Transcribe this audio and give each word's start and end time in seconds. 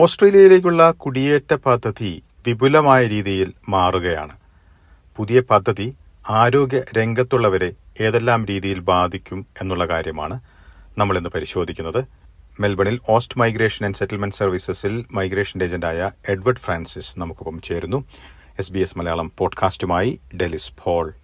ഓസ്ട്രേലിയയിലേക്കുള്ള 0.00 0.90
കുടിയേറ്റ 0.90 1.54
പദ്ധതി 1.54 2.22
വിപുലമായ 2.46 3.06
രീതിയിൽ 3.06 3.52
മാറുകയാണ്. 3.68 4.36
പുതിയ 5.16 5.40
പദ്ധതി 5.40 5.94
ആരോഗ്യ 6.30 6.82
രംഗത്തുള്ളവരെ 6.98 7.72
ഏതെല്ലാം 8.00 8.46
രീതിയിൽ 8.46 8.80
ബാധിക്കും 8.80 9.46
എന്നുള്ള 9.60 9.86
കാര്യമാണ് 9.86 10.40
നമ്മൾ 10.98 11.18
ഇന്ന് 11.18 11.30
പരിശോധിക്കുന്നത്. 11.30 12.04
മെൽബണിൽ 12.60 13.00
ഓസ്റ്റ് 13.08 13.38
മൈഗ്രേഷൻ 13.38 13.86
ആൻഡ് 13.86 13.96
സെറ്റിൽമെന്റ് 13.96 14.36
സർവീസസിൽ 14.36 15.04
മൈഗ്രേഷൻ 15.12 15.62
ഏജന്റായ 15.62 16.10
എഡ്വേർഡ് 16.28 16.58
ഫ്രാൻസിസ് 16.58 17.18
നമുക്കൊപ്പം 17.18 17.60
ചേരുന്നു. 17.60 18.04
എസ് 18.58 18.72
ബി 18.72 18.78
എസ് 18.78 18.98
മലയാളം 18.98 19.32
പോഡ്കാസ്റ്റുമായി 19.38 20.20
ഡെലിസ് 20.36 20.72
ഫോൾ 20.82 21.14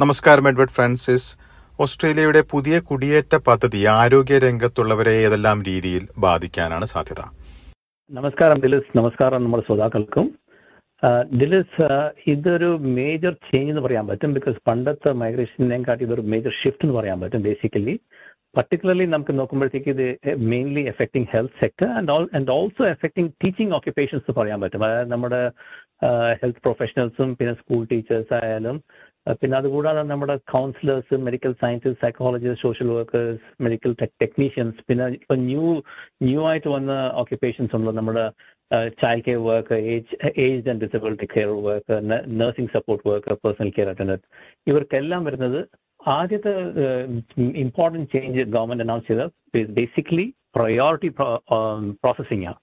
നമസ്കാരം 0.00 0.48
എഡ്വേർഡ് 0.48 0.70
ഫ്രാൻസിസ്. 0.70 1.43
ഓസ്ട്രേലിയയുടെ 1.82 2.40
പുതിയ 2.50 2.80
കുടിയേറ്റ 2.80 3.32
പദ്ധതി 3.46 3.80
ആരോഗ്യ 3.84 4.36
രംഗത്തുള്ളവരെ 4.38 5.14
ഏതെല്ലാം 5.24 5.58
രീതിയിൽ 5.68 6.04
ബാധിക്കാനാണ് 6.18 6.84
സാധ്യത? 6.84 7.22
നമസ്കാരം 8.10 8.58
ദിലിസ്. 8.60 8.98
നമസ്കാരം 8.98 9.44
നമ്മുടെ 9.44 9.62
ശ്രോതാക്കൾക്കും. 9.66 10.26
ദിലീസ് 11.32 11.86
ഇതൊരു 12.26 12.70
മേജർ 12.98 13.32
ചേഞ്ച് 13.32 13.66
എന്ന് 13.66 13.80
പറയാൻ 13.80 14.06
പറ്റും 14.06 14.34
ബിക്കോസ് 14.34 14.58
പണ്ടത്തെ 14.66 15.12
മൈഗ്രേഷനെ 15.12 15.82
കാട്ടി 15.88 16.04
ഇതൊരു 16.04 16.20
മേജർ 16.20 16.50
ഷിഫ്റ്റ് 16.50 16.84
എന്ന് 16.84 16.98
പറയാൻ 16.98 17.20
പറ്റും 17.20 17.42
ബേസിക്കലി 17.42 18.00
പർട്ടിക്കുലർലി 18.56 19.04
നമുക്ക് 19.04 19.38
നോക്കുമ്പോഴത്തേക്ക് 19.38 19.88
ഇത് 19.88 20.36
mainly 20.36 20.80
affecting 20.80 21.28
health 21.32 21.60
sector 21.60 21.88
and 21.88 22.10
and 22.12 22.50
also 22.50 22.86
affecting 22.88 23.32
teaching 23.44 23.72
occupations 23.72 24.32
പറയാൻ 24.32 24.60
പറ്റും. 24.60 24.84
അതായത് 24.84 25.10
നമ്മുടെ 25.10 25.40
ഹെൽത്ത് 26.40 26.62
പ്രൊഫഷണൽസും 26.64 27.30
പിന്നെ 27.38 27.54
സ്കൂൾ 27.54 27.82
ടീച്ചേഴ്സ് 27.90 28.34
ആയാലും 28.38 28.76
പിന്നെ 29.40 29.54
അതുകൂടാതെ 29.58 30.02
നമ്മുടെ 30.04 30.34
counsellors 30.52 31.18
medical 31.26 31.52
scientist 31.60 32.00
psychologist 32.02 32.62
social 32.62 32.90
workers 32.96 33.46
medical 33.64 33.92
technicians 34.22 34.82
പിന്നെ 34.88 35.06
ഇപ്പൊ 35.18 35.36
ന്യൂ 35.44 35.66
ന്യൂ 36.24 36.40
ആയിട്ട് 36.50 36.68
വന്ന 36.68 36.92
ഓക്യുപ്പേഷൻസ് 37.22 37.74
ഉണ്ട്. 37.78 37.90
നമ്മുടെ 37.98 38.24
child 39.00 39.24
care 39.26 39.40
work 39.46 39.76
age 39.92 40.14
age 40.44 40.68
and 40.70 40.82
disability 40.84 41.26
care 41.34 41.50
work 41.66 41.96
nursing 42.40 42.72
support 42.76 43.04
work 43.10 43.38
personal 43.44 43.72
care 43.76 43.88
attender 43.92 44.20
ഇവർക്കെല്ലാം 44.66 45.24
വരുന്നത് 45.28 45.60
ആദ്യത്തെ 46.00 46.52
ഇമ്പോർട്ടന്റ് 47.62 48.08
ചേഞ്ച് 48.14 48.44
ഗവൺമെന്റ് 48.56 48.86
അനൗൺസ് 48.86 49.08
ചെയ്ത 49.10 49.24
ബേസിക്കലി 49.76 50.26
പ്രയോറിറ്റി 50.56 51.10
പ്രോസസ്സിംഗ് 52.02 52.46
ആണ് 52.50 52.58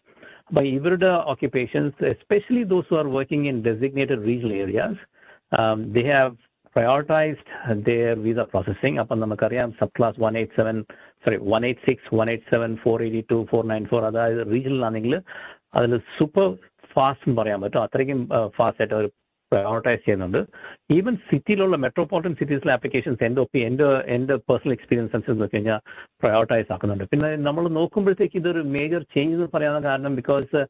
അപ്പൊ 0.50 0.62
ഇവരുടെ 0.70 1.10
occupations 1.32 2.04
especially 2.06 2.64
those 2.72 2.88
who 2.88 2.98
are 2.98 3.08
working 3.10 3.48
in 3.48 3.58
designated 3.62 4.22
റീജിയൽ 4.26 4.54
areas 4.62 5.00
they 5.92 6.04
have 6.10 6.32
prioritized 6.76 7.46
their 7.84 8.14
visa 8.18 8.44
processing. 8.44 8.94
അപ്പം 9.02 9.18
നമുക്കറിയാം 9.20 9.68
sub 9.78 9.94
class 9.96 10.18
one 10.20 10.34
eight 10.36 10.56
seven 10.56 10.76
sorry 11.24 11.36
one 11.52 11.62
eight 11.64 11.84
six 11.86 12.08
one 12.14 12.28
eight 12.32 12.48
seven 12.50 12.72
four 12.82 12.96
eighty 13.02 13.22
two 13.30 13.38
four 13.52 13.62
nine 13.64 13.84
four 13.84 14.02
അതായത് 14.04 14.42
regional 14.50 14.82
ആണെങ്കിൽ 14.84 15.14
അതിൽ 15.74 15.94
super 16.18 16.46
fast 16.94 17.26
എന്ന് 17.26 17.38
പറയാൻ 17.40 17.60
പറ്റും 17.62 17.82
അത്രയ്ക്കും 17.82 18.20
fast 18.58 18.82
ആയിട്ട് 18.82 18.94
അവർ 18.94 19.06
പ്രയോറിറ്റൈസ് 19.51 20.01
ചെയ്യുന്നുണ്ട്. 20.05 20.39
ഈവൻ 20.97 21.15
സിറ്റിയിലുള്ള 21.29 21.75
മെട്രോപോളിറ്റൻ 21.85 22.33
സിറ്റീസിലെ 22.39 22.73
ആപ്ലിക്കേഷൻസ് 22.75 23.25
എന്റെ 23.27 23.41
ഒപ്പി 23.45 23.59
എന്റെ 23.69 23.87
എന്റെ 24.15 24.35
പേഴ്സണൽ 24.49 24.75
എക്സ്പീരിയൻസ് 24.77 25.15
അനുസരിച്ച് 25.17 25.41
നോക്കി 25.43 25.55
കഴിഞ്ഞാൽ 25.55 25.79
പ്രയോറിറ്റൈസ് 26.23 26.71
ആക്കുന്നുണ്ട്. 26.75 27.05
പിന്നെ 27.13 27.29
നമ്മൾ 27.47 27.63
നോക്കുമ്പോഴത്തേക്ക് 27.79 28.39
ഇതൊരു 28.41 28.63
മേജർ 28.77 29.03
ചേഞ്ച് 29.15 29.35
എന്ന് 29.37 29.49
പറയാൻ 29.55 29.77
കാരണം 29.89 30.15
ബിക്കോസ് 30.21 30.61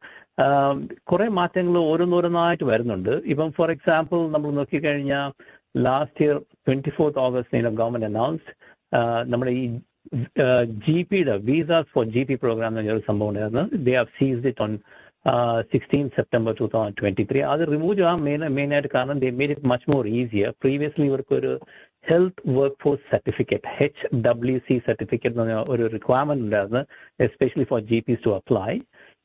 കുറെ 1.11 1.27
മാറ്റങ്ങൾ 1.39 1.77
ഓരോന്നോരോന്നായിട്ട് 1.91 2.65
വരുന്നുണ്ട്. 2.73 3.13
ഇപ്പം 3.33 3.51
ഫോർ 3.59 3.71
എക്സാമ്പിൾ 3.77 4.19
നമ്മൾ 4.35 4.51
നോക്കിക്കഴിഞ്ഞാൽ 4.59 5.29
last 5.87 6.23
year 6.25 6.37
twenty 6.65 6.93
fourth 6.97 7.21
August 7.27 7.77
government 7.81 8.09
announced 8.11 8.51
നമ്മുടെ 9.31 9.51
ഈ 9.61 9.63
ജി 10.85 10.95
പിയുടെ 11.09 11.33
visas 11.47 11.91
for 11.95 12.05
G 12.13 12.21
P 12.29 12.35
programme 12.43 12.69
എന്ന് 12.69 12.79
പറഞ്ഞൊരു 12.79 13.03
സംഭവം 13.09 13.29
ഉണ്ടായിരുന്നു. 13.31 13.63
They 13.87 13.93
have 13.97 14.11
ceased 14.19 14.49
it 14.51 14.63
on 14.65 14.71
sixteen 15.71 16.05
September 16.17 16.53
two 16.59 16.67
thousand 16.73 16.97
twenty 16.99 17.23
three 17.31 17.41
അത് 17.53 17.63
റിമൂവ് 17.73 17.95
ചെയ്യാൻ 17.99 18.21
മെയിൻ 18.57 18.69
ആയിട്ട് 18.75 18.91
കാരണം 18.95 19.19
they 19.23 19.29
made 19.39 19.53
it 19.55 19.69
much 19.71 19.89
more 19.93 20.07
easier 20.19 20.51
previously 20.63 21.07
ഇവർക്ക് 21.11 21.35
ഒരു 21.39 21.51
health 22.05 22.43
workforce 22.83 23.05
certificate 23.11 23.73
H 23.85 24.21
W 24.27 24.59
C 24.67 24.75
certificate 24.87 25.33
എന്ന് 25.35 25.43
പറഞ്ഞ 25.43 25.57
ഒരു 25.73 25.83
റിക്വയർമെന്റ് 25.95 26.45
ഉണ്ടായിരുന്നു 26.45 26.81
especially 27.27 27.67
for 27.71 27.81
G 27.91 27.99
P 28.07 28.15
to 28.25 28.31
apply 28.39 28.71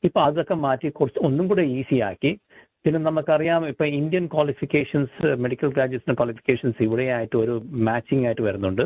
ഇപ്പൊ 0.04 0.20
അതൊക്കെ 0.28 0.56
മാറ്റി 0.66 0.88
കുറച്ച് 0.98 1.20
ഒന്നും 1.28 1.44
കൂടെ 1.50 1.64
ഈസി 1.78 1.98
ആക്കി. 2.08 2.32
പിന്നെ 2.84 2.98
നമുക്കറിയാം 3.06 3.62
ഇപ്പൊ 3.70 3.84
Indian 4.00 4.24
qualifications 4.34 5.28
medical 5.44 5.70
graduation 5.76 6.14
qualifications 6.18 6.80
ഇവിടെയായിട്ട് 6.86 7.36
ഒരു 7.44 7.54
മാച്ചിങ് 7.88 8.26
ആയിട്ട് 8.26 8.42
വരുന്നുണ്ട്. 8.42 8.84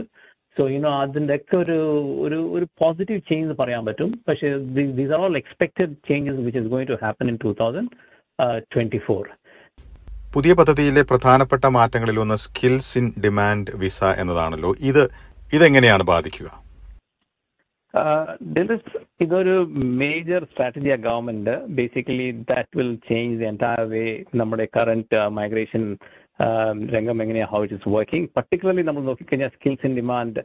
സോ 0.60 0.65
യുനോ 0.71 0.91
അതിന്റെ 1.03 1.34
ഒക്കെ 1.41 1.56
ഒരു 1.56 1.76
ഒരു 2.26 2.38
ഒരു 2.56 2.66
പോസിറ്റീവ് 2.81 3.21
ചേഞ്ച് 3.28 3.54
പറയാൻ 3.60 3.82
പറ്റും. 3.88 4.10
പക്ഷേ 4.28 4.48
these 4.98 5.12
are 5.16 5.21
all 5.26 5.37
expected 5.43 5.93
changes 6.09 6.41
which 6.47 6.60
is 6.62 6.71
going 6.75 6.91
to 6.93 6.98
happen 7.04 7.28
in 7.32 7.38
two 7.44 7.53
thousand 7.62 7.91
twenty 8.75 9.00
four 9.09 9.22
പുതിയ 10.34 10.53
പദ്ധതിയിലെ 10.59 11.03
പ്രധാനപ്പെട്ട 11.10 11.66
മാറ്റങ്ങളിൽ 11.76 12.19
ഒന്ന് 12.25 12.37
സ്കിൽസ് 12.47 12.93
ഇൻ 12.98 13.06
ഡിമാൻഡ് 13.25 13.72
വിസ 13.82 14.00
എന്നതാണല്ലോ. 14.22 14.71
ഇത് 14.91 15.04
ഇതെങ്ങനെയാണ് 15.56 16.04
ബാധിക്കുക? 16.10 16.48
ദിലിസ് 18.56 18.98
ഇതൊരു 19.25 19.54
major 20.03 20.42
strategy 20.50 20.91
government 21.06 21.54
basically 21.78 22.28
that 22.50 22.78
will 22.78 22.92
change 23.09 23.38
the 23.41 23.47
entire 23.53 23.82
way 23.94 24.04
നമ്മുടെ 24.41 24.66
കറന്റ് 24.77 25.21
മൈഗ്രേഷൻ 25.38 25.84
രംഗം 26.95 27.19
എങ്ങനെയാണ് 27.23 27.51
how 27.53 27.61
it 27.65 27.77
is 27.78 27.91
working 27.95 28.28
particularly 28.37 28.84
നമ്മൾ 28.89 29.03
നോക്കിക്കഴിഞ്ഞാൽ 29.09 29.51
skills 29.56 29.84
in 29.89 29.95
demand 30.01 30.43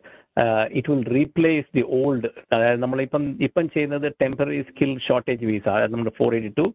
it 0.79 0.89
will 0.91 1.03
replace 1.17 1.69
the 1.77 1.83
old 1.99 2.29
അതായത് 2.55 2.81
നമ്മളിപ്പം 2.85 3.23
ഇപ്പം 3.47 3.65
ചെയ്യുന്നത് 3.75 4.07
ടെമ്പററി 4.23 4.59
സ്കിൽ 4.71 4.91
ഷോർട്ടേജ് 5.07 5.47
വീസ 5.51 5.67
അതായത് 5.75 5.95
നമ്മുടെ 5.95 6.15
ഫോർ 6.19 6.33
എയ്റ്റി 6.39 6.53
ടു 6.59 6.65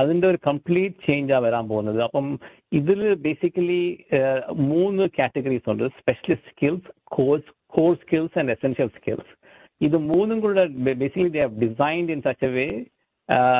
അതിന്റെ 0.00 0.26
ഒരു 0.32 0.38
കംപ്ലീറ്റ് 0.48 0.96
ചേഞ്ചാണ് 1.06 1.44
വരാൻ 1.46 1.64
പോകുന്നത്. 1.72 2.00
അപ്പം 2.06 2.26
ഇതിൽ 2.80 3.00
ബേസിക്കലി 3.26 3.82
മൂന്ന് 4.72 5.04
കാറ്റഗറീസ് 5.18 5.68
ഉണ്ട്. 5.72 5.84
Specialist 6.00 6.52
skills 6.54 6.90
course 7.16 7.48
core 7.76 7.92
skills 8.04 8.36
and 8.40 8.52
essential 8.56 8.90
skills 8.98 9.32
ഇത് 9.80 9.96
മൂന്നും 10.10 10.38
കൂടെ 10.44 10.62
basically 11.02 11.32
they 11.36 11.42
have 11.46 11.58
designed 11.66 12.12
in 12.16 12.22
such 12.28 12.46
a 12.50 12.52
way 12.58 12.68
uh, 12.68 12.97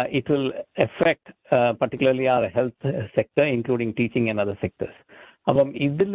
it 0.09 0.27
will 0.29 0.51
affect 0.77 1.25
uh, 1.51 1.73
particularly 1.73 2.27
our 2.27 2.49
health 2.49 2.79
sector, 3.15 3.45
including 3.47 3.93
teaching 3.93 4.29
and 4.29 4.39
other 4.39 4.57
sectors. 4.61 4.95
അപ്പം 5.47 5.69
ഇതിൽ 5.87 6.11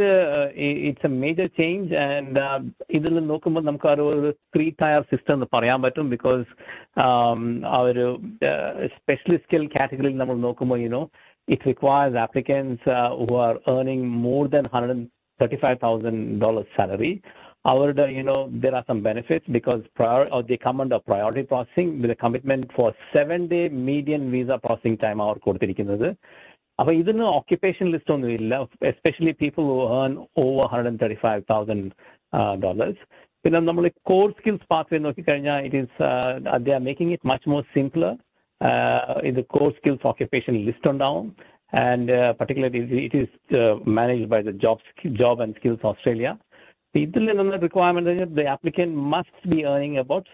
it's 0.89 1.07
a 1.07 1.11
major 1.23 1.47
change 1.59 1.97
and 2.05 2.43
ഇതിൽ 2.99 3.15
നോക്കുമ്പോൾ 3.27 3.63
നമുക്ക് 3.63 3.89
ആ 3.89 3.95
ഒരു 4.13 4.31
ത്രീ 4.55 4.67
ടയർ 4.83 5.03
സിസ്റ്റം 5.11 5.35
എന്ന് 5.35 5.49
പറയാൻ 5.57 5.79
പറ്റും 5.83 6.07
ബിക്കോസ് 6.11 6.47
ആ 7.73 7.81
ഒരു 7.91 8.07
സ്പെഷ്യലിസ്റ്റ് 8.97 9.49
സ്കിൽ 9.49 9.67
കാറ്റഗറിയിൽ 9.77 10.17
നമ്മൾ 10.17 10.39
നോക്കുമ്പോൾ 10.47 10.81
you know 10.85 11.03
it 11.49 11.67
requires 11.71 12.19
applicants 12.25 12.89
who 13.21 13.29
are 13.47 13.55
earning 13.75 14.09
more 14.27 14.43
than 14.57 14.67
hundred 14.77 15.05
thirty 15.41 15.59
five 15.65 15.79
thousand 15.87 16.25
dollars 16.45 16.75
salary 16.79 17.13
our 17.65 17.87
you 18.11 18.23
know 18.23 18.41
there 18.55 18.75
are 18.75 18.85
some 18.87 19.03
benefits 19.03 19.47
because 19.49 19.83
prior 19.95 20.27
or 20.27 20.43
they 20.43 20.59
come 20.59 20.81
under 20.81 20.99
priority 21.03 21.45
processing 21.45 22.01
with 22.01 22.11
a 22.11 22.17
commitment 22.17 22.71
for 22.73 22.95
seven 23.13 23.49
day 23.49 23.65
median 23.89 24.31
visa 24.31 24.59
processing 24.59 24.97
time 24.99 25.21
അവർ 25.21 25.39
കൊടുത്തിരിക്കുന്നത് 25.47 26.09
അപ്പൊ 26.79 26.93
ഇതിന് 27.01 27.25
occupation 27.39 27.87
list 27.93 28.13
ഒന്നും 28.15 28.31
ഇല്ല 28.37 28.55
especially 28.91 29.33
people 29.41 29.65
earn 29.97 30.13
over 30.43 30.67
hundred 30.73 31.01
thirty 31.01 31.19
five 31.25 31.43
thousand 31.51 31.89
dollars 32.65 33.03
പിന്നെ 33.45 33.61
നമ്മൾ 33.69 33.85
core 34.11 34.29
skills 34.39 34.67
pathway 34.73 34.99
നോക്കിക്കഴിഞ്ഞാൽ 35.07 35.59
it 35.67 35.79
is 35.83 35.97
they 36.67 36.73
are 36.77 36.83
making 36.89 37.15
it 37.17 37.29
much 37.33 37.51
more 37.53 37.63
simpler 37.77 38.13
ഇത് 39.31 39.41
കോർ 39.57 39.69
സ്കിൽസ് 39.79 40.07
ഓക്യുപ്പേഷൻ 40.13 40.55
ലിസ്റ്റ് 40.69 40.91
ഉണ്ടാവും 40.93 41.27
and 41.87 42.15
particularly 42.39 42.83
it 43.07 43.19
is 43.23 43.35
managed 43.99 44.31
by 44.35 44.41
the 44.51 44.55
job 44.65 45.11
job 45.23 45.43
and 45.45 45.57
skills 45.59 45.87
Australia 45.93 46.31
ഇതിൽ 46.95 47.23
നിന്നുള്ള 47.29 47.57
requirement 47.65 48.27
the 48.37 48.45
applicant 48.53 48.97
must 49.13 49.49
be 49.51 49.59
earning 49.71 49.99
about 49.99 50.29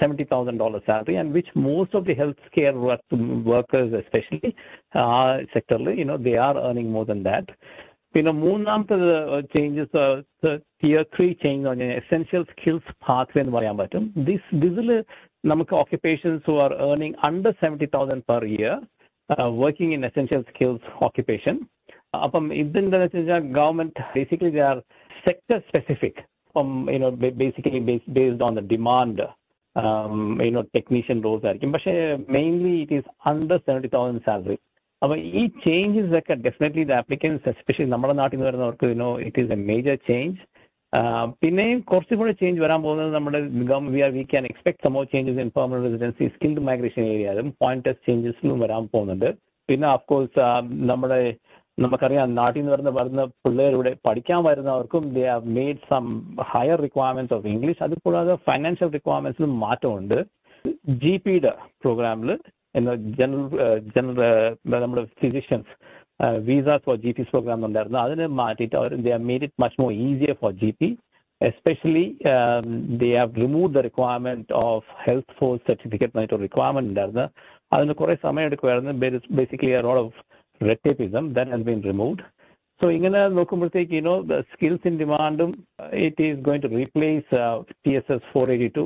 seventy 0.00 0.26
thousand 0.30 0.60
dollar 0.60 0.80
salary 0.86 1.16
and 1.20 1.32
which 1.36 1.52
most 1.64 1.96
of 1.98 2.06
the 2.06 2.14
health 2.20 2.50
care 2.56 2.74
workers 3.48 3.96
especially 4.02 4.50
ആ 5.04 5.08
സെക്ടറിൽ 5.54 5.90
you know 6.00 6.16
they 6.26 6.34
are 6.46 6.56
earning 6.62 6.92
more 6.96 7.06
than 7.06 7.20
that 7.22 7.54
പിന്നെ 8.14 8.32
മൂന്നാമത്തെ 8.42 8.96
changes 9.54 10.02
tear 10.80 11.02
three 11.14 11.26
change 11.34 11.56
എന്ന് 11.56 11.70
പറഞ്ഞാൽ 11.70 11.90
essential 12.00 12.42
skills 12.52 12.92
pathway 13.06 13.40
എന്ന് 13.42 13.54
പറയാൻ 13.56 13.76
പറ്റും 13.76 14.04
this 14.28 14.60
ഇതിൽ 14.60 14.90
നമുക്ക് 15.44 15.74
occupations 15.74 16.42
who 16.46 16.54
are 16.64 16.72
earning 16.86 17.18
under 17.28 17.54
seventy 17.60 17.88
thousand 17.96 18.24
per 18.30 18.44
year 18.52 18.76
working 19.58 19.94
in 19.94 20.04
essential 20.06 20.42
skills 20.42 20.90
occupation 21.02 21.56
അപ്പം 22.18 22.44
ഇതെന്താണെന്ന് 22.54 23.04
വെച്ച് 23.04 23.18
കഴിഞ്ഞാൽ 23.18 23.42
government 23.52 24.04
basically 24.14 24.50
they 24.50 24.62
are 24.68 24.78
sector 25.26 25.58
specific 25.68 26.20
അപ്പം 26.48 26.68
you know 26.94 27.08
basically 27.40 27.80
based 28.18 28.44
on 28.44 28.54
the 28.54 28.64
demand 28.70 29.24
you know 30.46 30.62
technician 30.76 31.18
Rolls 31.24 31.46
ആയിരിക്കും 31.46 31.72
പക്ഷേ 31.72 31.94
mainly 32.36 32.74
it 32.82 32.96
is 32.98 33.10
under 33.28 33.58
seventy 33.66 33.90
thousand 33.96 34.24
salary 34.26 34.58
അപ്പൊ 35.02 35.14
ഈ 35.34 35.42
changes 35.64 36.12
ഒക്കെ 36.18 36.34
ഡെഫിനറ്റ്ലി 36.46 36.84
ദ 36.84 36.94
ആപ്ലിക്കൻസ് 36.94 37.48
എസ്പെഷ്യലി 37.48 37.90
നമ്മുടെ 37.90 38.14
നാട്ടിൽ 38.14 38.36
നിന്ന് 38.36 38.48
വരുന്നവർക്ക് 38.48 38.88
you know 38.92 39.10
it 39.26 39.40
is 39.42 39.52
a 39.52 39.60
major 39.66 39.96
change 40.06 40.38
പിന്നെയും 41.42 41.78
കുറച്ചും 41.82 42.18
കൂടെ 42.18 42.32
ചേഞ്ച് 42.40 42.60
വരാൻ 42.60 42.80
പോകുന്നത് 42.82 43.10
നമ്മുടെ 43.14 43.40
V 43.94 44.00
R 44.00 44.10
V 44.10 44.22
can 44.30 44.44
expect 44.44 44.84
സമോ 44.86 45.00
changes 45.12 45.40
in 45.44 45.50
permanent 45.56 45.88
residency 45.88 46.26
skilled 46.34 46.64
migration 46.68 47.04
ഏരിയയിലും 47.12 47.48
പോയിന്റ് 47.60 47.84
ടെസ്റ്റ് 47.86 48.06
ചേഞ്ചസിലും 48.06 48.60
വരാൻ 48.60 48.84
പോകുന്നുണ്ട് 48.92 49.28
പിന്നെ 49.68 49.86
അഫ്കോഴ്സ് 49.88 50.38
നമ്മുടെ 50.90 51.18
നമുക്കറിയാം 51.77 52.33
നാട്ടിൽ 52.39 52.59
നിന്ന് 52.59 52.73
വരുന്ന 52.73 52.91
വരുന്ന 52.97 53.21
പിള്ളേർ 53.43 53.71
ഇവിടെ 53.75 53.91
പഠിക്കാൻ 54.07 54.39
വരുന്നവർക്കും 54.47 55.03
they 55.15 55.23
have 55.31 55.51
made 55.57 55.83
some 55.91 56.05
higher 56.51 56.79
requirements 56.85 57.35
of 57.37 57.47
English 57.53 57.83
അതുകൂടാതെ 57.85 58.33
ഫൈനാൻഷ്യൽ 58.47 58.89
റിക്വയർമെന്റ്സിലും 58.97 59.53
മാറ്റമുണ്ട്. 59.65 60.17
ജി 61.03 61.13
പിയുടെ 61.25 61.51
പ്രോഗ്രാമിൽ 61.83 62.31
എന്ന 62.79 62.91
ജനറൽ 63.19 63.45
ജനറൽ 63.95 64.19
നമ്മുടെ 64.83 65.03
physicians 65.21 65.71
visas 66.47 66.83
for 66.87 66.97
G 67.03 67.11
P 67.17 67.23
programme 67.31 67.65
ഉണ്ടായിരുന്നു. 67.67 67.99
അതിനെ 68.05 68.27
മാറ്റിയിട്ട് 68.41 68.75
അവർ 68.81 68.91
they 69.05 69.11
have 69.15 69.27
made 69.29 69.45
it 69.47 69.61
much 69.63 69.79
more 69.83 69.91
easier 70.07 70.35
for 70.41 70.51
G 70.63 70.71
P 70.79 70.89
especially 71.41 72.05
they 73.01 73.09
have 73.19 73.41
remove 73.43 73.69
the 73.77 73.81
requirement 73.87 74.53
of 74.65 74.89
health 75.05 75.35
force 75.39 75.63
certificate 75.69 76.13
എന്നൊരു 76.15 76.39
റിക്വയർമെന്റ് 76.45 76.91
ഉണ്ടായിരുന്നു. 76.91 77.25
അതിന് 77.75 77.93
കുറെ 78.01 78.15
സമയം 78.27 78.47
എടുക്കുമായിരുന്നു 78.49 78.93
basically 79.39 79.73
of 80.03 80.19
red 80.67 80.83
tapeism 80.87 81.25
that 81.37 81.51
has 81.55 81.67
been 81.69 81.81
removed 81.91 82.23
so 82.81 82.87
ഇങ്ങനെ 82.97 83.19
നോക്കുമ്പോഴത്തേക്ക് 83.39 83.95
you know 83.99 84.15
the 84.31 84.37
skills 84.51 84.85
in 84.89 84.95
ഡിമാൻഡും 85.03 85.51
it 86.05 86.23
is 86.29 86.39
going 86.47 86.63
to 86.65 86.71
replace 86.77 87.41
T 87.85 87.93
S 87.99 88.11
S 88.17 88.27
four 88.33 88.51
eighty 88.55 88.69
two 88.79 88.85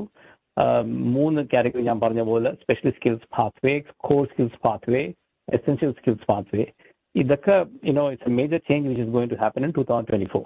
മൂന്ന് 1.18 1.42
category 1.54 1.86
ഞാൻ 1.92 2.00
പറഞ്ഞ 2.04 2.22
പോലെ 2.32 2.52
special 2.64 2.92
skills 2.98 3.26
pathway 3.38 3.74
core 4.10 4.24
skills 4.34 4.60
pathway 4.68 5.04
essential 5.48 5.92
skills 6.00 6.28
pathway 6.32 6.66
ഇതൊക്കെ 7.16 7.56
you know 7.90 8.06
it's 8.14 8.30
a 8.32 8.36
major 8.40 8.62
change 8.70 8.88
which 8.90 9.04
is 9.06 9.14
going 9.16 9.32
to 9.34 9.40
happen 9.44 9.66
in 9.68 9.74
two 9.78 9.84
thousand 9.92 10.10
twenty 10.12 10.30
four 10.36 10.46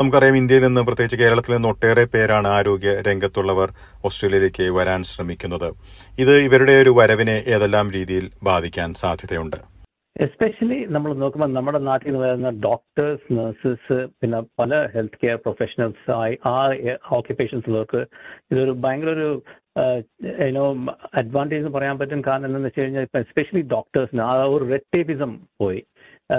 നമുക്കറിയാം 0.00 0.36
ഇന്ത്യയിൽ 0.40 0.64
നിന്ന് 0.66 0.82
പ്രത്യേകിച്ച് 0.88 1.18
കേരളത്തിൽ 1.22 1.52
നിന്ന് 1.54 1.68
ഒട്ടേറെ 1.70 2.04
പേരാണ് 2.12 2.48
ആരോഗ്യ 2.58 2.90
രംഗത്തുള്ളവർ 3.06 3.68
ഓസ്ട്രേലിയയിലേക്ക് 4.08 4.66
വരാൻ 4.76 5.00
ശ്രമിക്കുന്നത്. 5.12 5.66
ഇത് 6.22 6.34
ഇവരുടെ 6.46 6.74
ഒരു 6.82 6.92
വരവിനെ 6.98 7.36
ഏതെല്ലാം 7.54 7.86
രീതിയിൽ 7.96 8.26
ബാധിക്കാൻ 8.48 8.88
സാധ്യതയുണ്ട്? 9.02 9.58
എസ്പെഷ്യലി 10.17 10.77
നമ്മൾ 10.85 11.11
നോക്കുമ്പോൾ 11.13 11.49
നമ്മുടെ 11.51 11.79
നാട്ടിൽ 11.79 12.07
നിന്ന് 12.07 12.19
വരുന്ന 12.25 12.49
ഡോക്ടേഴ്സ് 12.63 13.33
നഴ്സസ് 13.33 13.97
പിന്നെ 14.19 14.39
പല 14.59 14.71
ഹെൽത്ത് 14.93 15.19
കെയർ 15.23 15.37
പ്രൊഫഷണൽസ് 15.37 16.11
ആയി 16.15 16.35
ആ 16.45 16.55
ഓക്യുപ്പേഷൻസിലവർക്ക് 17.11 18.01
ഇതൊരു 18.51 18.73
ഭയങ്കര 18.83 19.09
ഒരു 19.09 19.29
യുനോ 20.39 20.65
അഡ്വാൻറ്റേജ് 21.13 21.61
എന്ന് 21.61 21.73
പറയാൻ 21.77 21.97
പറ്റും 21.99 22.21
കാരണം 22.27 22.45
എന്താണെന്ന് 22.45 22.67
വെച്ച് 22.67 22.83
കഴിഞ്ഞാൽ 22.83 23.01
ഇപ്പം 23.01 23.19
എസ്പെഷ്യലി 23.19 23.63
ഡോക്ടേഴ്സിന് 23.67 24.21
ആ 24.21 24.33
ഒരു 24.47 24.65
റെഡ് 24.69 24.89
ടേപ്പിസം 24.95 25.31
പോയി 25.59 25.81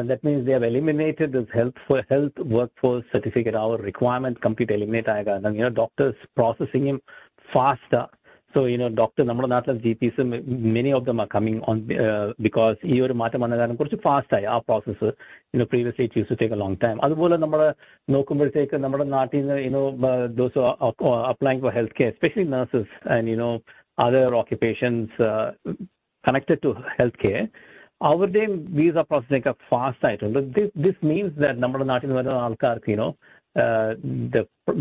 that 0.05 0.27
means 0.27 0.47
they 0.47 0.55
have 0.55 0.67
eliminated 0.67 1.33
this 1.33 1.53
health 1.55 1.83
for 1.87 2.01
health 2.11 2.47
work 2.55 2.77
force 2.81 3.07
certificate 3.13 3.59
ആ 3.59 3.65
ഒരു 3.65 3.83
റിക്വയർമെന്റ് 3.83 4.41
കംപ്ലീറ്റ് 4.41 4.73
എലിമിനേറ്റ് 4.73 5.11
ആയ 5.11 5.23
കാരണം 5.23 5.57
you know 5.57 5.73
doctors 5.77 6.23
പ്രോസസ്സിങ്ങും 6.37 6.99
ഫാസ്റ്റാ 7.49 8.03
so 8.55 8.61
you know 8.69 8.89
doctor 8.99 9.23
നമ്മുടെ 9.25 9.49
നാട്ടിലെ 9.49 9.75
G 9.85 9.93
piece 10.01 10.25
many 10.75 10.91
of 10.93 11.07
them 11.07 11.21
are 11.21 11.29
coming 11.35 11.61
on 11.69 11.79
because 12.43 12.77
ഈ 12.87 12.97
ഒരു 13.01 13.15
മാറ്റം 13.15 13.41
വന്ന 13.41 13.57
കാരണം 13.57 13.77
കുറച്ച് 13.77 13.99
ഫാസ്റ്റായി 14.05 14.47
ആ 14.47 14.57
process 14.69 15.09
you know 15.55 15.67
previously 15.73 16.05
it 16.05 16.19
use 16.19 16.31
to 16.33 16.39
take 16.43 16.55
a 16.55 16.61
long 16.63 16.79
time 16.85 16.99
അതുപോലെ 17.05 17.37
നമ്മൾ 17.37 17.61
നോക്കുമ്പോഴത്തേക്ക് 18.09 18.79
നമ്മുടെ 18.79 19.07
നാട്ടിൽ 19.15 19.39
നിന്ന് 19.41 19.59
you know 19.65 19.83
those 20.37 20.65
applying 21.31 21.63
for 21.63 21.73
health 21.73 21.97
care 22.01 22.11
especially 22.15 22.49
nurses 22.49 22.95
and 23.17 23.33
you know 23.35 23.51
other 23.99 24.35
occupations 24.35 25.17
connected 26.25 26.61
to 26.63 26.73
health 26.99 27.21
care 27.25 27.43
അവരുടെയും 28.05 28.53
വീസ 28.77 28.97
പ്രോസസ്സിംഗ് 29.11 29.41
ഒക്കെ 29.43 29.53
ഫാസ്റ്റ് 29.69 30.07
ആയിട്ടുണ്ട് 30.09 30.39
ദിസ് 30.85 31.01
മീൻസ് 31.07 31.35
ദാറ്റ് 31.43 31.61
നമ്മുടെ 31.61 31.87
നാട്ടിൽ 31.91 32.07
നിന്ന് 32.07 32.21
വരുന്ന 32.21 32.41
ആൾക്കാർക്ക് 32.41 32.91
യുനോ 32.93 33.09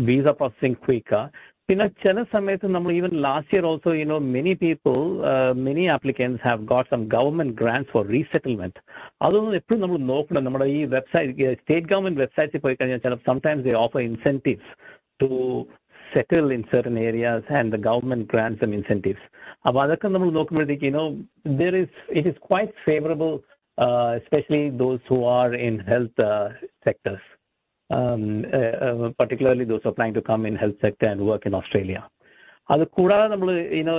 വീസ 0.08 0.26
പ്രോസസ്സിംഗ് 0.38 0.78
ക്വിക്കാ 0.84 1.20
പിന്നെ 1.68 1.84
ചില 2.02 2.22
സമയത്ത് 2.32 2.66
നമ്മൾ 2.68 2.90
even 2.92 3.12
last 3.26 3.54
year 3.54 3.66
also 3.68 3.92
you 3.94 4.06
know 4.06 4.18
many 4.34 4.52
people 4.62 4.96
many 5.66 5.84
applicants 5.88 6.42
have 6.46 6.66
got 6.72 6.88
some 6.90 7.02
government 7.14 7.54
grants 7.60 7.90
four 7.90 8.04
resettlement 8.08 8.80
അതൊന്നും 9.22 9.54
എപ്പോഴും 9.54 9.80
നമ്മൾ 9.80 9.98
നോക്കണം 10.10 10.44
നമ്മുടെ 10.44 10.66
ഈ 10.74 10.82
വെബ്സൈറ്റ് 10.96 11.54
സ്റ്റേറ്റ് 11.60 11.88
ഗവൺമെന്റ് 11.92 12.22
വെബ്സൈറ്റ്സിൽ 12.24 12.62
പോയി 12.66 12.76
കഴിഞ്ഞാൽ 12.76 13.00
ചില 13.06 13.16
sometimes 13.30 13.64
they 13.68 13.74
offer 13.84 14.02
incentives 14.10 14.70
to 15.22 15.30
settle 16.06 16.52
in 16.56 16.62
certain 16.70 16.96
areas 17.00 17.44
and 17.50 17.68
the 17.72 17.80
government 17.80 18.24
grants 18.28 18.60
them 18.60 18.72
incentives. 18.72 19.22
അപ്പോൾ 19.66 19.80
അതൊക്കെ 19.84 20.08
നമ്മൾ 20.08 20.30
നോക്കുമ്പോഴത്തേക്ക് 20.30 20.86
you know 20.86 21.04
there 21.60 21.74
is 21.76 21.96
it 22.10 22.28
is 22.28 22.40
quite 22.48 22.74
favourable 22.84 23.30
especially 24.18 24.64
those 24.82 25.02
who 25.08 25.18
are 25.36 25.54
in 25.60 25.76
health 25.88 26.26
sectors 26.84 27.28
particularly 29.14 29.64
those 29.64 29.80
applying 29.84 30.14
to 30.14 30.22
come 30.22 30.46
in 30.46 30.56
health 30.56 30.76
sector 30.80 31.06
and 31.06 31.20
work 31.22 31.46
in 31.46 31.54
Australia. 31.54 32.02
അത് 32.68 32.82
കൂടാതെ 32.96 33.24
നമ്മൾ 33.28 33.48
you know 33.78 33.94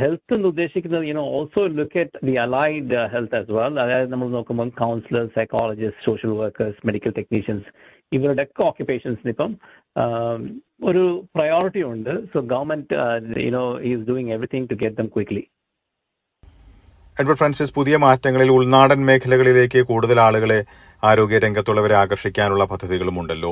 health 0.00 0.34
എന്ന് 0.36 0.48
ഉദ്ദേശിക്കുന്നത് 0.48 1.04
you know 1.08 1.22
also 1.36 1.62
look 1.74 1.98
at 1.98 2.20
the 2.28 2.34
allied 2.44 2.96
health 3.12 3.36
as 3.38 3.52
well 3.56 3.76
അതായത് 3.82 4.10
നമ്മൾ 4.12 4.28
നോക്കുമ്പോൾ 4.28 4.70
counsellors 4.80 5.32
psychologist 5.34 6.04
social 6.04 6.32
workers 6.40 6.80
medical 6.86 7.12
technicians 7.18 7.68
ഇവരുടെ 8.12 8.44
ഒക്കെ 8.48 8.64
ഓക്യുപ്പേഷൻസിന് 8.70 9.32
ഇപ്പം 9.34 9.52
ഒരു 10.84 11.04
പ്രയോറിറ്റി 11.36 11.84
ഉണ്ട് 11.92 12.12
so 12.32 12.40
government 12.54 12.98
you know 13.46 13.62
is 13.90 14.02
doing 14.10 14.34
everything 14.38 14.68
to 14.72 14.78
get 14.82 14.98
dum 15.02 15.10
quickly 15.16 15.44
Edward 17.17 17.39
Francis 17.39 17.75
പുതിയ 17.75 17.95
മാറ്റങ്ങളിൽ 18.03 18.49
ഉൾനാടൻ 18.51 19.01
മേഖലകളിലേക്ക് 19.07 19.81
കൂടുതൽ 19.89 20.17
ആളുകളെ 20.19 20.59
ആരോഗ്യ 21.03 21.37
രംഗത്തുള്ളവരെ 21.39 21.95
ആകർഷിക്കാനുള്ള 21.95 22.63
പദ്ധതികളും 22.71 23.15
ഉണ്ടല്ലോ 23.21 23.51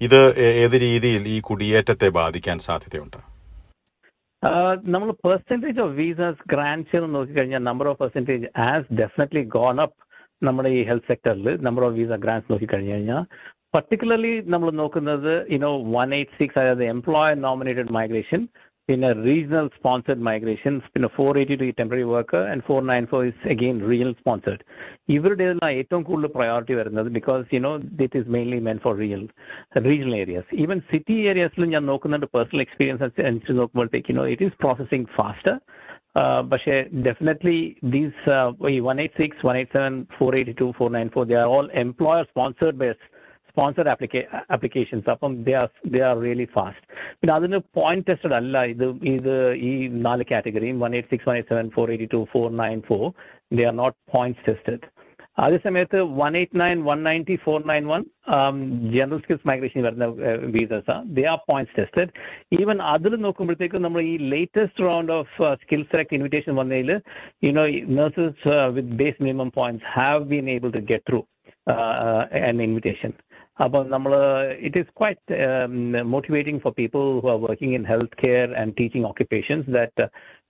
ഇത് 0.00 0.20
ഏത് 0.62 0.76
രീതിയിൽ 0.84 1.22
ഈ 1.28 1.38
കുടിയേറ്റത്തെ 1.40 2.08
ബാധിക്കാൻ 2.18 2.58
സാധ്യതയുണ്ട്? 2.66 3.18
നമ്മൾ 4.86 5.08
പെർസെന്റേജ് 5.24 5.80
ഓഫ് 5.80 5.94
വീസസ് 5.98 6.44
ഗ്രാൻസ് 6.52 6.94
എന്ന് 6.98 7.10
നോക്കിക്കഴിഞ്ഞാൽ 7.16 7.62
number 7.68 7.86
of 7.88 8.00
percentage 8.02 8.48
as 8.64 8.86
definitely 9.00 9.42
gone 9.56 9.76
up 9.84 9.98
നമ്മുടെ 10.42 10.70
ഈ 10.78 10.82
ഹെൽത്ത് 10.88 11.10
സെക്ടറിൽ 11.12 11.48
നമ്പർ 11.66 11.84
ഓഫ് 11.84 11.96
വീസ 11.98 12.16
ഗ്രാൻഡ്സ് 12.24 12.50
നോക്കിക്കഴിഞ്ഞു 12.52 12.92
കഴിഞ്ഞാൽ 12.94 13.22
പർട്ടിക്കുലർലി 13.76 14.32
നമ്മൾ 14.54 14.68
നോക്കുന്നത് 14.80 15.32
you know 15.54 15.70
one 15.94 16.10
eight 16.16 16.36
six 16.40 16.58
അതായത് 16.58 16.84
employer 16.94 17.36
nominated 17.44 17.94
migration 17.98 18.40
പിന്നെ 18.89 19.09
റീജിയണൽ 19.19 19.65
സ്പോൺസർഡ് 19.77 20.23
മൈഗ്രേഷൻസ് 20.23 20.85
പിന്നെ 20.93 21.07
four 21.15 21.37
eighty 21.37 21.55
to 21.55 21.65
temporary 21.79 22.03
work 22.11 22.39
and 22.51 22.63
four 22.63 22.79
nine 22.83 23.05
four 23.05 23.21
is 23.25 23.41
again 23.47 23.77
regional 23.89 24.13
sponsored 24.13 24.63
ഇവരുടെ 25.09 25.47
ഏറ്റവും 25.71 26.03
കൂടുതൽ 26.03 26.31
പ്രയോറിറ്റി 26.35 26.73
വരുന്നത് 26.73 27.09
because 27.09 27.43
you know 27.55 27.71
ദിറ്റ് 28.01 28.17
is 28.17 28.29
mainly 28.29 28.59
men 28.59 28.77
for 28.77 28.95
real 28.97 29.23
regional 29.85 30.15
areas 30.15 30.49
even 30.55 30.79
city 30.91 31.17
ഏരിയാസിലും 31.23 31.69
ഞാൻ 31.69 31.85
നോക്കുന്നുണ്ട് 31.85 32.27
personal 32.27 32.61
experience 32.61 33.03
അനുസരിച്ച് 33.23 33.59
നോക്കുമ്പോഴത്തേക്ക് 33.59 34.11
you know 34.11 34.25
it 34.27 34.45
is 34.45 34.57
processing 34.61 35.09
faster 35.17 35.57
പക്ഷേ 36.51 36.75
definitely 37.01 37.57
these 37.91 38.37
ഈ 38.69 38.79
one 38.79 38.99
eight 38.99 39.23
six 39.23 39.45
one 39.47 39.57
eight 39.57 39.71
seven 39.71 40.05
four 40.17 40.35
eighty 40.35 40.53
two 40.53 40.69
four 40.77 40.89
nine 40.91 41.09
four 41.09 41.25
they 41.25 41.35
are 41.35 41.49
all 41.49 41.69
employer 41.77 42.23
sponsored 42.23 42.77
by 42.77 42.89
sponsored 43.51 43.89
ആപ്ലിക്കേ 43.89 44.21
applications 44.55 45.07
അപ്പം 45.09 45.31
they 45.45 45.53
are 45.53 45.69
they 45.93 46.01
are 46.09 46.15
really 46.25 46.47
fast 46.55 46.83
പിന്നെ 47.19 47.33
അതിന് 47.35 47.59
point 47.77 48.05
tested 48.09 48.35
അല്ല 48.39 48.57
ഇത് 48.73 48.83
ഇത് 49.13 49.33
ഈ 49.61 49.71
നാല് 50.01 50.25
കാറ്റഗറിയും 50.31 50.77
one 50.79 50.93
eight 50.97 51.11
six 51.13 51.27
one 51.29 51.35
eight 51.35 51.53
seven 51.53 51.69
four 51.77 51.91
eighty 51.91 52.07
two 52.13 52.19
four 52.33 52.45
nine 52.59 52.79
four 52.87 53.03
they 53.51 53.65
are 53.65 53.75
not 53.81 53.97
points 54.13 54.45
tested 54.47 54.85
അതേസമയത്ത് 55.37 55.99
one 56.19 56.33
eight 56.37 56.59
nine 56.61 56.77
one 56.83 56.99
ninety 57.03 57.35
four 57.45 57.57
nine 57.71 57.83
one 57.91 58.03
general 58.93 59.19
skills 59.23 59.47
migration 59.47 59.81
വരുന്ന 59.83 60.05
visas 60.55 60.95
they 61.17 61.25
are 61.33 61.39
points 61.49 61.75
tested 61.77 62.11
even 62.59 62.79
അതിൽ 62.93 63.15
നോക്കുമ്പോഴത്തേക്കും 63.25 63.83
നമ്മൾ 63.83 64.01
ഈ 64.11 64.15
latest 64.33 64.85
round 64.87 65.13
of 65.13 65.49
skill 65.63 65.83
select 65.91 66.15
invitation 66.19 66.55
വന്നതിൽ 66.55 66.91
you know 67.47 67.65
nurses 67.97 68.57
with 68.77 68.97
base 69.01 69.19
minimum 69.23 69.51
points 69.57 69.89
have 69.95 70.23
been 70.33 70.47
able 70.55 70.71
to 70.77 70.83
get 70.93 71.07
through 71.09 71.21
an 71.67 72.59
invitation. 72.61 73.13
It 73.60 74.76
is 74.76 74.86
quite 74.94 75.18
um, 75.30 76.08
motivating 76.08 76.60
for 76.60 76.72
people 76.72 77.20
who 77.20 77.28
are 77.28 77.36
working 77.36 77.74
in 77.74 77.84
healthcare 77.84 78.58
and 78.58 78.76
teaching 78.76 79.04
occupations 79.04 79.66
that 79.68 79.92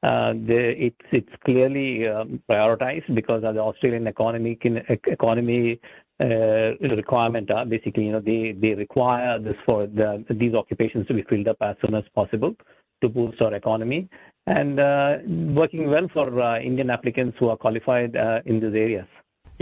uh, 0.03 0.33
they, 0.35 0.75
it's 0.89 1.07
it's 1.11 1.43
clearly 1.45 2.09
um, 2.09 2.41
prioritized 2.49 3.15
because 3.15 3.43
of 3.45 3.55
the 3.55 3.61
Australian 3.61 4.07
economy 4.07 4.59
economy 5.07 5.81
uh, 6.23 6.77
requirement 6.97 7.51
basically, 7.69 8.05
you 8.05 8.13
know, 8.13 8.21
they, 8.21 8.55
they 8.61 8.75
require 8.75 9.39
this 9.39 9.57
for 9.67 9.87
the, 9.87 10.25
these 10.31 10.55
occupations 10.55 11.07
to 11.09 11.15
be 11.15 11.23
filled 11.23 11.49
up 11.49 11.57
as 11.61 11.77
soon 11.85 11.95
as 11.95 12.05
possible 12.15 12.55
to 13.01 13.09
boost 13.09 13.41
our 13.43 13.55
economy 13.55 14.09
and 14.47 14.79
uh, 14.79 15.19
working 15.27 15.89
well 15.91 16.07
for 16.13 16.41
uh, 16.41 16.61
Indian 16.61 16.91
applicants 16.91 17.37
who 17.41 17.49
are 17.49 17.57
qualified 17.57 18.17
uh, 18.17 18.41
in 18.47 18.61
these 18.61 18.75
areas. 18.75 19.07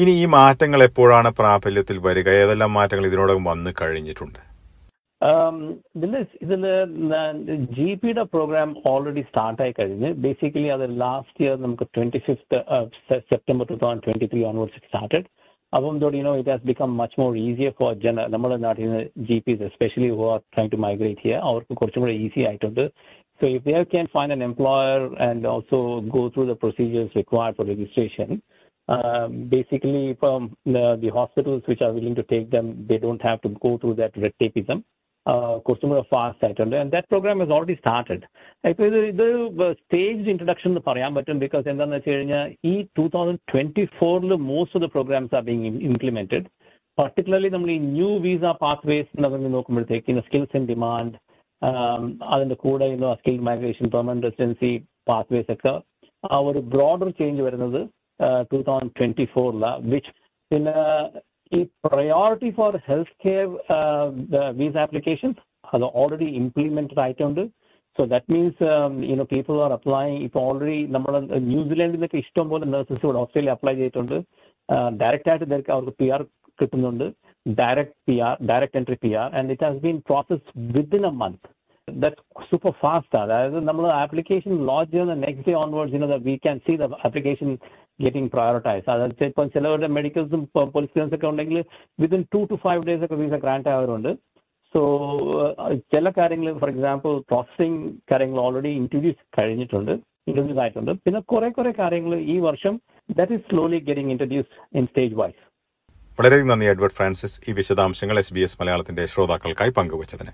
ഇനി 0.01 0.13
ഈ 0.23 0.25
മാറ്റങ്ങൾ 0.35 0.81
എപ്പോഴാണ് 0.87 1.31
പ്രാബല്യത്തിൽ 1.39 1.97
വരിക? 2.07 2.29
ഏതെല്ലാം 2.43 2.71
മാറ്റങ്ങൾ 2.79 3.07
ഇതിനോടകം 3.09 3.45
വന്നു 3.51 3.71
കഴിഞ്ഞിട്ടുണ്ട്? 3.81 4.41
ഇതിൽ 6.45 6.63
ജി 7.77 7.89
പിയുടെ 8.03 8.25
പ്രോഗ്രാം 8.35 8.69
ഓൾറെഡി 8.91 9.23
സ്റ്റാർട്ടായി 9.29 9.73
കഴിഞ്ഞ് 9.79 10.11
ബേസിക്കലി 10.25 10.69
അത് 10.77 10.85
ലാസ്റ്റ് 11.03 11.43
ഇയർ 11.45 11.57
നമുക്ക് 11.65 11.87
twenty 11.97 12.21
fifth 12.27 12.61
September 13.33 13.67
two 13.73 13.77
thousand 13.83 14.05
twenty 14.07 14.29
three 14.33 14.43
onwards 14.51 14.81
started 14.87 15.27
അപ്പം 15.73 15.99
തൊട്ട് 16.03 16.17
you 16.19 16.25
know 16.29 16.33
it 16.41 16.53
has 16.53 16.67
become 16.71 16.91
much 17.01 17.19
more 17.23 17.33
easier 17.49 17.73
for 17.81 17.91
ജന 18.05 18.25
നമ്മുടെ 18.35 18.57
നാട്ടിൽ 18.67 18.85
നിന്ന് 18.87 19.03
G 19.29 19.37
Ps 19.47 19.63
especially 19.71 20.11
who 20.21 20.25
are 20.35 20.39
try 20.55 20.67
to 20.75 20.79
migrate 20.87 21.23
ചെയ്യുക 21.25 21.51
അവർക്ക് 21.51 21.75
കുറച്ചും 21.81 22.03
കൂടെ 22.05 22.17
ഈസി 22.25 22.41
ആയിട്ടുണ്ട്. 22.51 22.85
So 23.41 23.47
if 23.57 23.65
they 23.69 23.83
can 23.93 24.07
find 24.17 24.33
an 24.37 24.43
employer 24.49 25.03
and 25.29 25.47
also 25.53 25.79
go 26.17 26.23
through 26.35 26.45
the 26.53 26.57
procedures 26.65 27.15
required 27.21 27.55
for 27.59 27.67
registration, 27.75 28.31
uh, 28.90 29.28
basically 29.28 30.16
from 30.16 30.56
the, 30.66 30.98
the 30.98 31.10
hospitals 31.10 31.64
which 31.66 31.82
are 31.82 31.92
willing 31.92 32.16
to 32.16 32.24
take 32.26 32.50
them, 32.50 32.86
they 32.88 32.98
don't 32.98 33.22
have 33.22 33.42
to 33.42 33.50
go 33.62 33.78
through 33.78 33.96
that 33.96 34.14
red 34.18 34.36
tapeism. 34.42 34.82
കുറച്ചും 35.66 35.90
കൂടെ 35.92 36.02
fast 36.12 36.44
ആയിട്ടുണ്ട് 36.46 36.76
and 36.76 36.92
that 36.92 37.10
programme 37.12 37.40
has 37.42 37.54
already 37.56 37.76
started 37.80 38.26
ഇപ്പോൾ 38.64 38.86
ഇത് 38.90 38.98
ഇത് 39.06 39.24
stage 39.80 40.28
introduction 40.34 40.70
എന്ന് 40.70 40.84
പറയാൻ 40.88 41.12
പറ്റും 41.16 41.40
because 41.40 41.66
എന്താണെന്ന് 41.72 41.98
വെച്ച് 42.00 42.12
കഴിഞ്ഞാൽ 42.12 42.46
ഈ 42.72 42.74
ടൂ 42.98 43.06
തൗസൻഡ് 43.16 43.42
ട്വന്റി 43.52 43.86
ഫോറിൽ 44.00 44.34
most 44.50 44.78
of 44.78 44.84
the 44.86 44.90
programs 44.96 45.36
are 45.40 45.44
being 45.48 45.72
implemented 45.90 46.46
particularly 46.98 47.50
നമ്മൾ 47.56 47.72
ഈ 47.72 47.80
ന്യൂ 47.90 48.12
വിസ 48.26 48.52
പാത്ത് 48.62 48.88
വേസ് 48.92 49.10
എന്നൊക്കെ 49.18 49.50
നോക്കുമ്പോഴത്തേക്ക് 49.58 50.22
സ്കിൽസ് 50.28 50.56
ആൻഡ് 50.60 50.70
ഡിമാൻഡ് 50.74 51.16
അതിന്റെ 52.34 52.58
കൂടെ 52.64 52.88
skill 53.20 53.42
migration 53.50 53.90
permanent 53.96 54.28
residency 54.30 54.72
pathways 55.10 55.52
ഒക്കെ 55.52 55.74
ആ 56.24 56.38
ഒരു 56.50 56.62
ബ്രോഡർ 56.76 57.10
ചേഞ്ച് 57.20 57.42
വരുന്നത് 57.42 57.82
ടൂ 58.52 58.60
തൗസൻഡ് 58.68 58.94
ട്വന്റി 59.00 59.26
ഫോറിലാണ് 59.34 59.90
വിച്ച് 59.94 60.12
പിന്നെ 60.52 60.76
ഈ 61.52 61.60
priority 61.86 62.50
four 62.58 62.74
health 62.88 63.16
care 63.26 63.46
visa 64.58 64.76
applications 64.86 65.42
അത് 65.74 65.86
ഓൾറെഡി 66.02 66.30
ഇംപ്ലിമെന്റഡ് 66.42 67.02
ആയിട്ടുണ്ട് 67.06 67.44
so 67.98 68.04
that 68.14 68.32
means 68.34 68.64
you know 69.12 69.26
people 69.34 69.58
are 69.66 69.74
apply 69.78 70.08
ഇപ്പോൾ 70.26 70.42
ഓൾറെഡി 70.48 70.80
നമ്മൾ 70.96 71.14
ന്യൂസിലാൻഡിൽ 71.52 71.96
നിന്നൊക്കെ 71.96 72.20
ഇഷ്ടം 72.26 72.50
പോലെ 72.50 72.66
നഴ്സസ് 72.74 73.04
ഇവിടെ 73.06 73.20
ഓസ്ട്രേലിയ 73.24 73.54
അപ്ലൈ 73.58 73.74
ചെയ്തിട്ടുണ്ട് 73.76 74.18
ഡയറക്റ്റ് 75.04 75.30
ആയിട്ട് 75.32 75.46
ഇവർക്ക് 75.46 75.74
അവർക്ക് 75.76 75.96
പി 76.02 76.08
ആർ 76.16 76.24
കിട്ടുന്നുണ്ട് 76.60 77.08
direct 77.46 77.94
PR, 78.06 78.38
direct 78.42 78.76
entry 78.76 78.98
PR, 78.98 79.30
and 79.34 79.52
it 79.52 79.62
has 79.62 79.80
been 79.80 80.02
processed 80.02 80.50
within 80.74 81.06
a 81.06 81.12
month. 81.12 81.40
That's 82.03 82.23
super 82.51 82.73
fast. 82.83 83.13
അതായത് 83.23 83.57
application 83.57 83.91
application 84.03 84.53
the 85.11 85.19
next 85.27 85.43
day 85.49 85.57
onwards, 85.65 85.93
can 86.45 86.59
see 86.67 86.77
the 86.77 86.89
application 87.07 87.59
getting 88.05 88.31
prioritise 88.35 88.91
അതായത് 88.91 89.25
ഇപ്പം 89.25 89.51
ചിലവരുടെ 89.55 89.87
മെഡിക്കൽസും 89.87 90.43
clearance 90.75 91.15
ഒക്കെ 91.15 91.27
ഉണ്ടെങ്കിൽ 91.27 91.65
within 92.01 92.23
two 92.35 92.41
two 92.51 92.55
five 92.55 92.83
days 92.89 93.05
ഒക്കെ 93.05 93.15
visa 93.15 93.33
grant 93.45 93.69
ആയവരുണ്ട്. 93.69 94.13
So 94.75 94.81
ചില 95.95 96.11
കാര്യങ്ങൾ 96.11 96.59
ഫോർ 96.59 96.71
എക്സാമ്പിൾ 96.71 97.19
പ്രോസസ്സിംഗ് 97.19 97.93
കാര്യങ്ങൾ 98.13 98.41
ഓൾറെഡി 98.41 98.69
ഇൻട്രൊഡ്യൂസ് 98.69 99.23
കഴിഞ്ഞിട്ടുണ്ട് 99.39 99.93
ഇൻട്രൊഡ്യൂസ് 100.29 100.61
ആയിട്ടുണ്ട്. 100.61 100.93
പിന്നെ 101.05 101.21
കുറെ 101.21 101.51
കുറെ 101.51 101.73
കാര്യങ്ങൾ 101.73 102.15
ഈ 102.35 102.39
വർഷം 102.39 102.81
that 103.19 103.33
is 103.33 103.43
slowly 103.51 103.79
getting 103.79 104.11
introduce 104.11 104.53
in 104.75 104.87
stage 104.87 105.15
wise 105.15 105.41
വളരെയധികം 106.19 106.51
നന്ദി 106.53 106.67
എഡ്വേർഡ് 106.67 106.93
ഫ്രാൻസിസ്. 106.93 107.37
ഈ 107.49 107.53
വിശദാംശങ്ങൾ 107.53 108.19
എസ് 108.19 108.35
ബി 108.35 108.41
എസ് 108.41 108.59
മലയാളത്തിന്റെ 108.61 109.07
ശ്രോതാക്കൾക്കായി 109.07 109.71
പങ്കുവച്ചതിന്. 109.77 110.33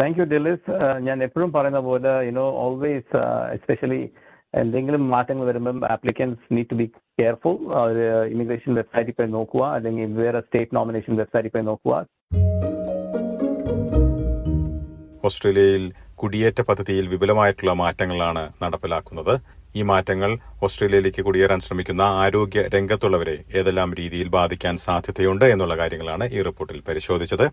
താങ്ക് 0.00 0.18
യു 0.20 0.24
ഡെലിസ് 0.32 0.72
ഞാൻ 1.06 1.18
എപ്പോഴും 1.26 1.50
പറയുന്ന 1.56 1.80
പോലെ 1.86 2.10
യുനോ 2.26 2.46
ഓൾവേസ് 2.62 3.20
എസ്പെഷ്യലി 3.56 4.00
എന്തെങ്കിലും 4.62 5.02
മാറ്റങ്ങൾ 5.12 5.44
വരുമ്പം 5.50 5.78
applicants 5.94 6.52
need 6.56 6.68
to 6.72 6.76
be 6.80 6.86
careful 7.20 7.56
immigration 8.34 8.70
വെബ്സൈറ്റിൽ 8.78 9.14
പോയി 9.18 9.30
നോക്കുക 9.36 9.62
അല്ലെങ്കിൽ 9.76 10.12
വേറെ 10.22 10.40
സ്റ്റേറ്റ് 10.46 10.76
നോമിനേഷൻ 10.78 11.12
വെബ്സൈറ്റിൽ 11.20 11.52
പോയി 11.54 11.66
നോക്കുക. 11.70 11.94
ഓസ്ട്രേലിയയിൽ 15.28 15.84
കുടിയേറ്റ 16.22 16.60
പദ്ധതിയിൽ 16.68 17.06
വിപുലമായിട്ടുള്ള 17.12 17.72
മാറ്റങ്ങളാണ് 17.84 18.42
നടപ്പിലാക്കുന്നത്. 18.64 19.34
ഈ 19.78 19.82
മാറ്റങ്ങൾ 19.90 20.30
ഓസ്ട്രേലിയയിലേക്ക് 20.66 21.22
കുടിയേറാൻ 21.26 21.60
ശ്രമിക്കുന്ന 21.66 22.02
ആരോഗ്യ 22.24 22.60
രംഗത്തുള്ളവരെ 22.74 23.36
ഏതെല്ലാം 23.58 23.90
രീതിയിൽ 24.00 24.28
ബാധിക്കാൻ 24.36 24.74
സാധ്യതയുണ്ട് 24.86 25.46
എന്നുള്ള 25.54 25.74
കാര്യങ്ങളാണ് 25.80 26.26
ഈ 26.36 26.40
റിപ്പോർട്ടിൽ 26.48 26.78
പരിശോധിച്ചത്. 26.88 27.46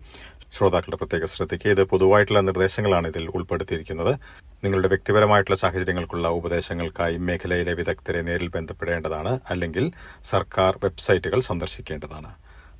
ശ്രോതാക്കളുടെ 0.56 0.98
പ്രത്യേക 1.02 1.26
ശ്രദ്ധയ്ക്ക് 1.34 1.68
ഇത് 1.74 1.82
പൊതുവായിട്ടുള്ള 1.92 2.42
നിർദ്ദേശങ്ങളാണ് 2.48 3.08
ഇതിൽ 3.12 3.26
ഉൾപ്പെടുത്തിയിരിക്കുന്നത്. 3.36 4.12
നിങ്ങളുടെ 4.64 4.88
വ്യക്തിപരമായിട്ടുള്ള 4.92 5.58
സാഹചര്യങ്ങൾക്കുള്ള 5.64 6.28
ഉപദേശങ്ങൾക്കായി 6.38 7.16
മേഖലയിലെ 7.28 7.74
വിദഗ്ധരെ 7.80 8.22
നേരിൽ 8.28 8.50
ബന്ധപ്പെടേണ്ടതാണ് 8.56 9.34
അല്ലെങ്കിൽ 9.54 9.86
സർക്കാർ 10.32 10.72
വെബ്സൈറ്റുകൾ 10.84 11.40
സന്ദർശിക്കേണ്ടതാണ്. 11.50 12.30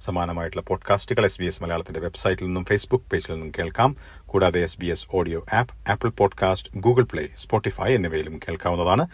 സമാനമായിട്ടുള്ള 0.00 0.62
പോഡ്കാസ്റ്റുകൾ 0.62 1.24
എസ് 1.24 1.40
ബി 1.40 1.44
എസ് 1.44 1.62
മലയാളത്തിന്റെ 1.62 2.00
വെബ്സൈറ്റിൽ 2.00 2.44
നിന്നും 2.44 2.64
ഫേസ്ബുക്ക് 2.64 3.04
പേജിൽ 3.04 3.32
നിന്നും 3.32 3.52
കേൾക്കാം. 3.58 3.96
കൂടാതെ 4.26 4.60
S 4.60 4.80
B 4.80 4.86
S 4.86 5.06
audio 5.14 5.46
app 5.52 5.90
Apple 5.90 6.08
podcast 6.08 6.68
Google 6.76 7.02
Play 7.02 7.28
Spotify 7.38 7.94
എന്നിവയിലും 7.94 8.38
കേൾക്കാവുന്നതാണ്. 8.38 9.06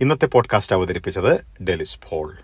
ഇന്നത്തെ 0.00 0.26
പോഡ്കാസ്റ്റ് 0.26 0.76
അവതരിപ്പിച്ചത് 0.76 1.62
ഡെലിസ് 1.62 1.98
പോൾ. 2.10 2.36